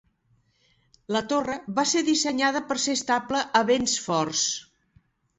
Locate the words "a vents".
3.59-3.93